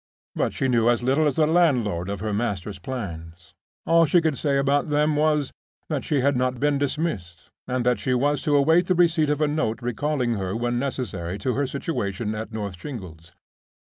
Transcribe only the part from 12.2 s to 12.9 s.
at North